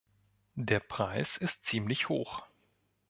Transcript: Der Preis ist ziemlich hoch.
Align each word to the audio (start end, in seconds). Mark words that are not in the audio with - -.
Der 0.55 0.79
Preis 0.79 1.37
ist 1.37 1.63
ziemlich 1.63 2.09
hoch. 2.09 2.41